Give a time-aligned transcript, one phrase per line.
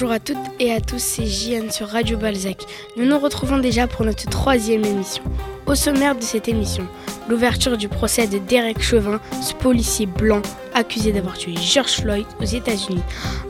[0.00, 2.64] Bonjour à toutes et à tous, c'est JN sur Radio Balzac.
[2.96, 5.22] Nous nous retrouvons déjà pour notre troisième émission.
[5.66, 6.86] Au sommaire de cette émission,
[7.28, 10.40] l'ouverture du procès de Derek Chauvin, ce policier blanc
[10.72, 13.02] accusé d'avoir tué George Floyd aux États-Unis.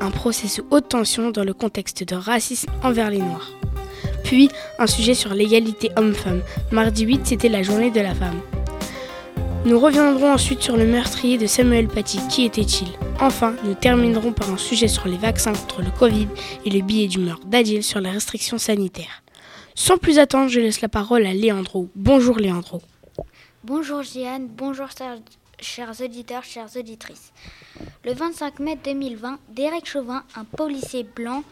[0.00, 3.52] Un procès sous haute tension dans le contexte de racisme envers les Noirs.
[4.24, 6.40] Puis, un sujet sur l'égalité homme-femme.
[6.70, 8.40] Mardi 8, c'était la journée de la femme.
[9.68, 12.20] Nous reviendrons ensuite sur le meurtrier de Samuel Paty.
[12.30, 12.88] Qui était-il?
[13.20, 16.26] Enfin, nous terminerons par un sujet sur les vaccins contre le Covid
[16.64, 19.22] et le billet d'humeur d'Adil sur les restrictions sanitaires.
[19.74, 21.90] Sans plus attendre, je laisse la parole à Léandro.
[21.94, 22.80] Bonjour Léandro.
[23.62, 24.86] Bonjour Jeanne, bonjour
[25.60, 27.34] chers auditeurs, chères auditrices.
[28.06, 31.44] Le 25 mai 2020, Derek Chauvin, un policier blanc,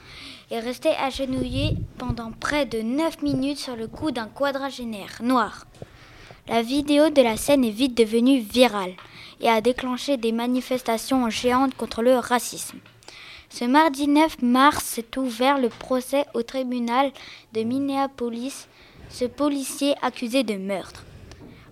[0.51, 5.67] est resté agenouillé pendant près de 9 minutes sur le cou d'un quadragénaire noir.
[6.49, 8.95] La vidéo de la scène est vite devenue virale
[9.41, 12.79] et a déclenché des manifestations géantes contre le racisme.
[13.51, 17.11] Ce mardi 9 mars s'est ouvert le procès au tribunal
[17.53, 18.69] de Minneapolis,
[19.11, 21.05] ce policier accusé de meurtre.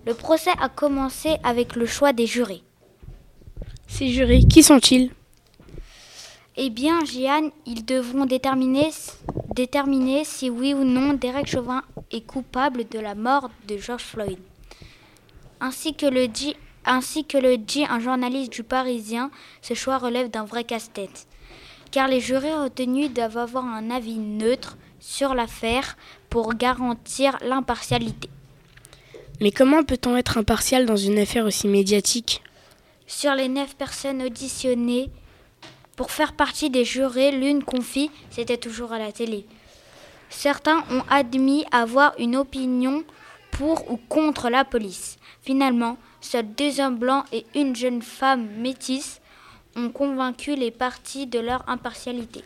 [0.05, 2.61] Le procès a commencé avec le choix des jurés.
[3.87, 5.09] Ces jurés, qui sont-ils?
[6.57, 8.89] Eh bien, Jeanne, ils devront déterminer,
[9.55, 11.81] déterminer si oui ou non Derek Chauvin
[12.11, 14.37] est coupable de la mort de George Floyd.
[15.65, 19.31] Ainsi que le dit, ainsi que le dit un journaliste du Parisien,
[19.63, 21.25] ce choix relève d'un vrai casse-tête.
[21.89, 25.97] Car les jurés retenus doivent avoir un avis neutre sur l'affaire
[26.29, 28.29] pour garantir l'impartialité.
[29.41, 32.43] Mais comment peut-on être impartial dans une affaire aussi médiatique?
[33.07, 35.09] Sur les neuf personnes auditionnées,
[35.95, 39.47] pour faire partie des jurés, l'une confie, c'était toujours à la télé.
[40.29, 43.03] Certains ont admis avoir une opinion
[43.57, 45.17] pour ou contre la police.
[45.41, 49.21] Finalement, seuls deux hommes blancs et une jeune femme métisse
[49.75, 52.43] ont convaincu les partis de leur impartialité.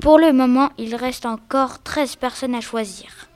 [0.00, 3.28] Pour le moment, il reste encore 13 personnes à choisir.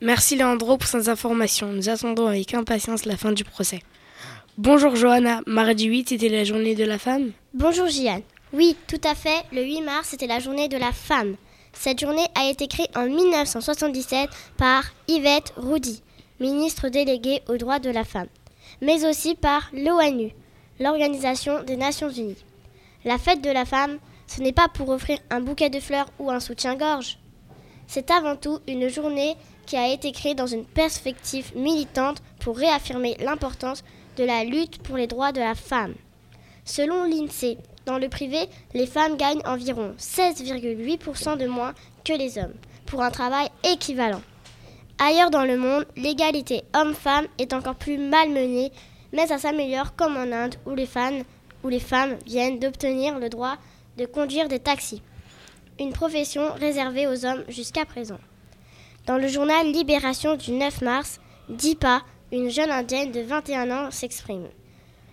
[0.00, 1.72] Merci Leandro pour ces informations.
[1.72, 3.82] Nous attendons avec impatience la fin du procès.
[4.56, 7.32] Bonjour Johanna, mardi 8 c'était la journée de la femme?
[7.54, 8.22] Bonjour Gian.
[8.52, 11.36] Oui, tout à fait, le 8 mars c'était la journée de la femme.
[11.72, 16.02] Cette journée a été créée en 1977 par Yvette Roudy,
[16.40, 18.28] ministre déléguée aux droits de la femme,
[18.82, 20.32] mais aussi par l'ONU,
[20.78, 22.44] l'Organisation des Nations Unies.
[23.04, 26.30] La fête de la femme, ce n'est pas pour offrir un bouquet de fleurs ou
[26.30, 27.18] un soutien-gorge.
[27.86, 33.16] C'est avant tout une journée qui a été créée dans une perspective militante pour réaffirmer
[33.20, 33.84] l'importance
[34.16, 35.94] de la lutte pour les droits de la femme.
[36.64, 37.58] Selon l'INSEE,
[37.90, 41.74] dans le privé, les femmes gagnent environ 16,8% de moins
[42.04, 42.54] que les hommes,
[42.86, 44.22] pour un travail équivalent.
[45.00, 48.70] Ailleurs dans le monde, l'égalité homme-femme est encore plus malmenée,
[49.12, 50.88] mais ça s'améliore comme en Inde où les,
[51.64, 53.56] où les femmes viennent d'obtenir le droit
[53.98, 55.02] de conduire des taxis,
[55.80, 58.20] une profession réservée aux hommes jusqu'à présent.
[59.06, 61.18] Dans le journal Libération du 9 mars,
[61.48, 64.46] Dipa, une jeune indienne de 21 ans, s'exprime.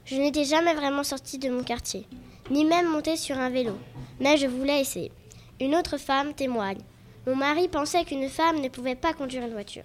[0.05, 2.05] Je n'étais jamais vraiment sortie de mon quartier
[2.49, 3.77] ni même monter sur un vélo.
[4.19, 5.11] Mais je voulais essayer.
[5.59, 6.81] Une autre femme témoigne.
[7.25, 9.83] Mon mari pensait qu'une femme ne pouvait pas conduire une voiture.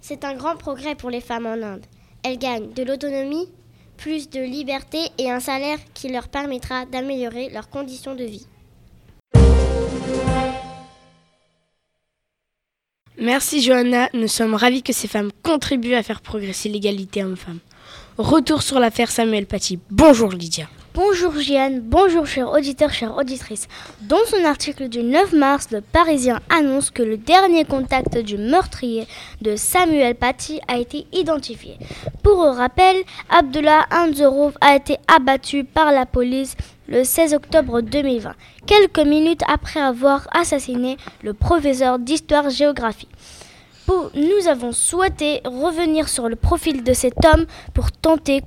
[0.00, 1.86] C'est un grand progrès pour les femmes en Inde.
[2.22, 3.48] Elles gagnent de l'autonomie,
[3.96, 8.46] plus de liberté et un salaire qui leur permettra d'améliorer leurs conditions de vie.
[13.16, 17.60] Merci Johanna, nous sommes ravis que ces femmes contribuent à faire progresser l'égalité homme-femme.
[18.18, 19.78] Retour sur l'affaire Samuel Paty.
[19.90, 20.68] Bonjour Lydia.
[20.94, 23.66] Bonjour Jeanne, bonjour chers auditeurs, chères auditrices.
[24.02, 29.08] Dans son article du 9 mars, le Parisien annonce que le dernier contact du meurtrier
[29.40, 31.78] de Samuel Paty a été identifié.
[32.22, 32.94] Pour rappel,
[33.28, 36.54] Abdullah Anzorov a été abattu par la police
[36.86, 38.32] le 16 octobre 2020,
[38.64, 43.08] quelques minutes après avoir assassiné le professeur d'histoire-géographie.
[43.88, 48.42] Nous avons souhaité revenir sur le profil de cet homme pour tenter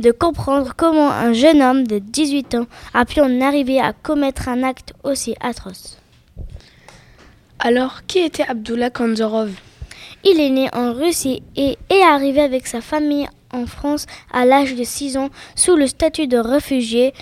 [0.00, 4.48] de comprendre comment un jeune homme de 18 ans a pu en arriver à commettre
[4.48, 5.98] un acte aussi atroce.
[7.58, 9.50] Alors, qui était Abdullah Kanzorov?
[10.24, 14.74] Il est né en Russie et est arrivé avec sa famille en France à l'âge
[14.74, 17.14] de 6 ans sous le statut de réfugié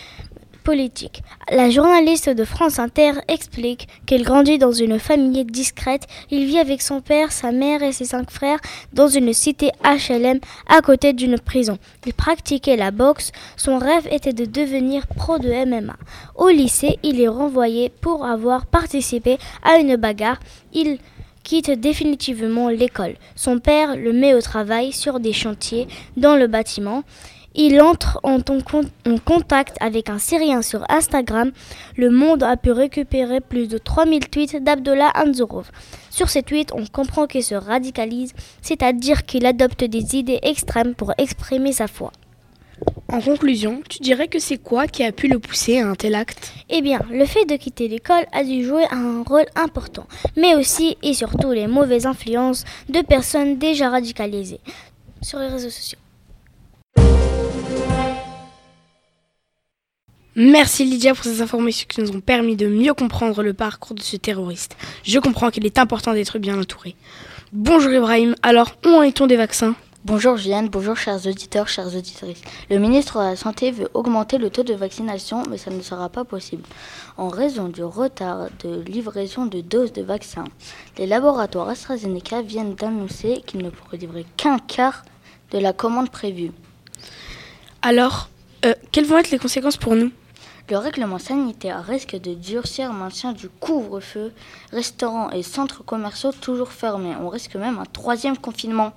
[1.52, 6.08] La journaliste de France Inter explique qu'elle grandit dans une famille discrète.
[6.32, 8.58] Il vit avec son père, sa mère et ses cinq frères
[8.92, 11.78] dans une cité HLM à côté d'une prison.
[12.04, 13.30] Il pratiquait la boxe.
[13.56, 15.96] Son rêve était de devenir pro de MMA.
[16.34, 20.40] Au lycée, il est renvoyé pour avoir participé à une bagarre.
[20.72, 20.98] Il
[21.44, 23.14] quitte définitivement l'école.
[23.36, 25.86] Son père le met au travail sur des chantiers
[26.16, 27.04] dans le bâtiment.
[27.56, 28.38] Il entre en,
[29.24, 31.52] contact avec un Syrien sur Instagram.
[31.96, 35.70] Le Monde a pu récupérer plus de 3000 tweets d'Abdullah Anzorov.
[36.10, 41.12] Sur ces tweets, on comprend qu'il se radicalise, c'est-à-dire qu'il adopte des idées extrêmes pour
[41.18, 42.12] exprimer sa foi.
[43.08, 46.14] En conclusion, tu dirais que c'est quoi qui a pu le pousser à un tel
[46.14, 46.52] acte?
[46.68, 50.06] Eh bien, le fait de quitter l'école a dû jouer un rôle important,
[50.36, 54.60] mais aussi et surtout les mauvaises influences de personnes déjà radicalisées
[55.22, 55.98] sur les réseaux sociaux.
[60.38, 64.02] Merci Lydia pour ces informations qui nous ont permis de mieux comprendre le parcours de
[64.02, 64.76] ce terroriste.
[65.02, 66.94] Je comprends qu'il est important d'être bien entouré.
[67.54, 69.74] Bonjour Ibrahim, alors où en est-on des vaccins?
[70.04, 72.42] Bonjour Juliane, bonjour chers auditeurs, chères auditrices.
[72.68, 76.10] Le ministre de la Santé veut augmenter le taux de vaccination, mais ça ne sera
[76.10, 76.64] pas possible
[77.16, 80.44] en raison du retard de livraison de doses de vaccins.
[80.98, 85.02] Les laboratoires AstraZeneca viennent d'annoncer qu'ils ne pourraient livrer qu'un quart
[85.50, 86.52] de la commande prévue.
[87.80, 88.28] Alors,
[88.66, 90.10] euh, quelles vont être les conséquences pour nous?
[90.68, 94.32] Le règlement sanitaire risque de durcir le maintien du couvre-feu,
[94.72, 97.14] restaurants et centres commerciaux toujours fermés.
[97.20, 98.92] On risque même un troisième confinement.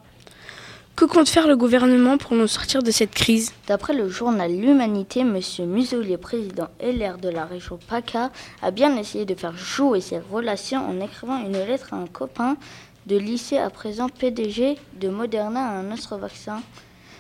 [0.96, 3.54] Que compte faire le gouvernement pour nous sortir de cette crise?
[3.68, 5.40] D'après le journal L'Humanité, M.
[5.60, 8.32] Muselier, président LR de la région PACA,
[8.62, 12.58] a bien essayé de faire jouer ses relations en écrivant une lettre à un copain
[13.06, 16.62] de lycée à présent PDG de Moderna à un autre vaccin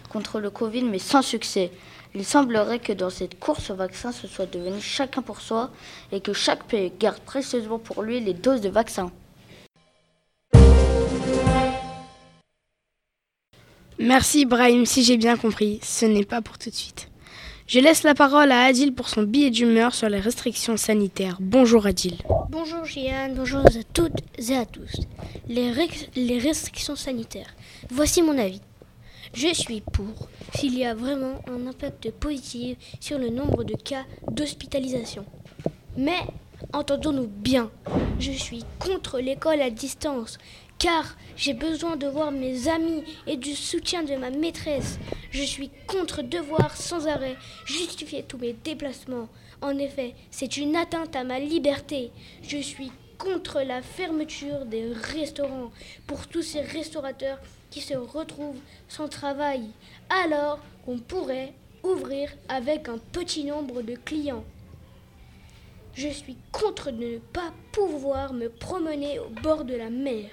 [0.09, 1.71] contre le Covid, mais sans succès.
[2.15, 5.69] Il semblerait que dans cette course au vaccin, ce soit devenu chacun pour soi
[6.11, 9.11] et que chaque pays garde précieusement pour lui les doses de vaccin.
[13.99, 17.09] Merci Ibrahim, si j'ai bien compris, ce n'est pas pour tout de suite.
[17.67, 21.37] Je laisse la parole à Adil pour son billet d'humeur sur les restrictions sanitaires.
[21.39, 22.15] Bonjour Adil.
[22.49, 24.89] Bonjour Jeanne, bonjour à toutes et à tous.
[25.47, 25.71] Les,
[26.15, 27.53] les restrictions sanitaires.
[27.91, 28.61] Voici mon avis.
[29.33, 34.05] Je suis pour s'il y a vraiment un impact positif sur le nombre de cas
[34.31, 35.25] d'hospitalisation.
[35.97, 36.19] Mais
[36.73, 37.71] entendons-nous bien,
[38.19, 40.37] je suis contre l'école à distance
[40.79, 44.97] car j'ai besoin de voir mes amis et du soutien de ma maîtresse.
[45.29, 47.35] Je suis contre devoir sans arrêt
[47.65, 49.27] justifier tous mes déplacements.
[49.61, 52.11] En effet, c'est une atteinte à ma liberté.
[52.41, 55.71] Je suis contre la fermeture des restaurants
[56.07, 57.37] pour tous ces restaurateurs
[57.69, 59.69] qui se retrouvent sans travail,
[60.09, 64.45] alors qu'on pourrait ouvrir avec un petit nombre de clients.
[65.93, 70.29] Je suis contre de ne pas pouvoir me promener au bord de la mer,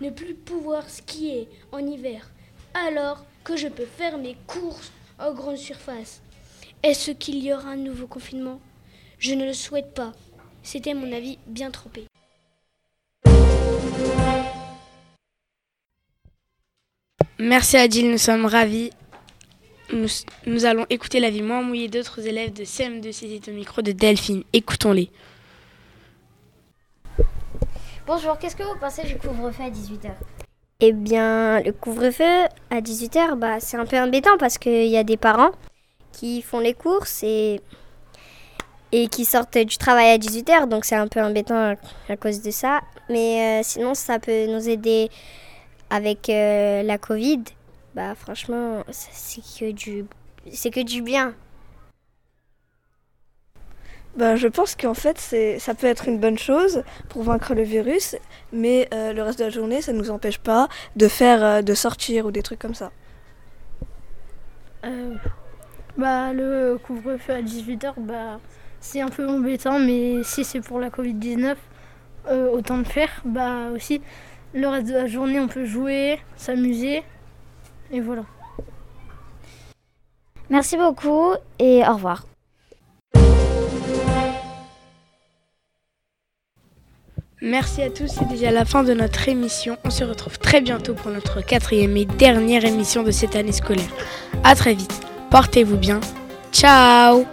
[0.00, 2.28] ne plus pouvoir skier en hiver,
[2.74, 4.90] alors que je peux faire mes courses
[5.20, 6.20] en grande surface.
[6.82, 8.60] Est-ce qu'il y aura un nouveau confinement?
[9.18, 10.12] Je ne le souhaite pas.
[10.64, 12.06] C'était mon avis bien trompé.
[17.44, 18.88] Merci Adil, nous sommes ravis.
[19.92, 23.92] Nous, allons écouter la vie moins mouillée d'autres élèves de CM2 c'est au micro de
[23.92, 24.44] Delphine.
[24.54, 25.10] Écoutons-les.
[28.06, 30.12] Bonjour, qu'est-ce que vous pensez du couvre-feu à 18h
[30.80, 35.04] Eh bien, le couvre-feu à 18h, bah, c'est un peu embêtant parce qu'il y a
[35.04, 35.52] des parents
[36.12, 37.60] qui font les courses et,
[38.90, 41.76] et qui sortent du travail à 18h, donc c'est un peu embêtant
[42.08, 42.80] à, cause de ça.
[43.10, 45.10] Mais euh, sinon, ça peut nous aider
[45.94, 47.44] avec euh, la Covid,
[47.94, 50.04] bah franchement, c'est que du
[50.50, 51.34] c'est que du bien.
[54.16, 57.62] Ben, je pense qu'en fait, c'est, ça peut être une bonne chose pour vaincre le
[57.62, 58.16] virus,
[58.52, 61.62] mais euh, le reste de la journée, ça ne nous empêche pas de faire, euh,
[61.62, 62.90] de sortir ou des trucs comme ça.
[65.96, 68.40] bah, le couvre-feu à 18h, bah,
[68.80, 71.54] c'est un peu embêtant, mais si c'est pour la Covid-19,
[72.52, 73.10] autant le faire.
[73.24, 74.00] Bah, aussi,
[74.54, 77.02] le reste de la journée, on peut jouer, s'amuser.
[77.90, 78.24] Et voilà.
[80.48, 82.24] Merci beaucoup et au revoir.
[87.42, 89.76] Merci à tous, c'est déjà la fin de notre émission.
[89.84, 93.90] On se retrouve très bientôt pour notre quatrième et dernière émission de cette année scolaire.
[94.44, 94.98] A très vite,
[95.30, 96.00] portez-vous bien.
[96.52, 97.26] Ciao